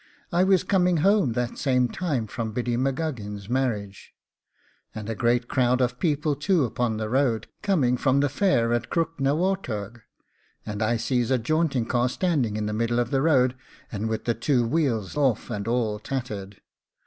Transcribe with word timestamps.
'I 0.31 0.45
was 0.45 0.63
coming 0.63 0.97
home 1.05 1.33
that 1.33 1.59
same 1.59 1.87
time 1.87 2.25
from 2.25 2.53
Biddy 2.53 2.75
M'Guggin's 2.75 3.47
marriage, 3.47 4.15
and 4.95 5.07
a 5.07 5.13
great 5.13 5.47
crowd 5.47 5.79
of 5.79 5.99
people 5.99 6.35
too 6.35 6.65
upon 6.65 6.97
the 6.97 7.07
road, 7.07 7.45
coming 7.61 7.97
from 7.97 8.19
the 8.19 8.27
fair 8.27 8.71
of 8.71 8.89
Crookaghnawaturgh, 8.89 10.01
and 10.65 10.81
I 10.81 10.97
sees 10.97 11.29
a 11.29 11.37
jaunting 11.37 11.85
car 11.85 12.09
standing 12.09 12.57
in 12.57 12.65
the 12.65 12.73
middle 12.73 12.97
of 12.97 13.11
the 13.11 13.21
road, 13.21 13.55
and 13.91 14.09
with 14.09 14.25
the 14.25 14.33
two 14.33 14.65
wheels 14.67 15.15
off 15.15 15.51
and 15.51 15.67
all 15.67 15.99
tattered. 15.99 16.61